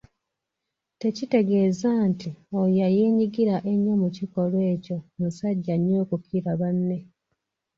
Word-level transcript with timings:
Tekitegeeza 1.01 1.89
nti 2.09 2.29
oyo 2.61 2.81
eyeenyigira 2.89 3.55
ennyo 3.71 3.93
mu 4.01 4.07
kikolwa 4.15 4.61
ekyo 4.73 4.97
musajja 5.19 5.75
nnyo 5.77 5.97
okukira 6.03 6.51
banne. 6.61 6.97